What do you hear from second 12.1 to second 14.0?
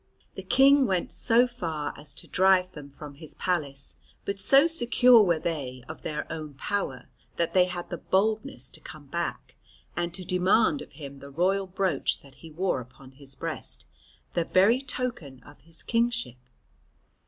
that he wore upon his breast,